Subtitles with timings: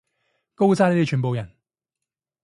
[0.55, 1.51] 吿晒你哋全部人！